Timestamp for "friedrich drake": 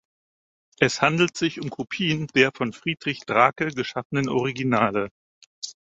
2.73-3.67